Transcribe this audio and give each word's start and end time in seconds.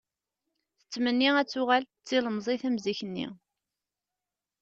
Tettmenni 0.79 1.29
ad 1.41 1.47
tuɣal, 1.51 1.83
d 1.87 1.91
tilemẓit 2.07 2.63
am 2.67 2.77
zik-nni. 2.83 3.27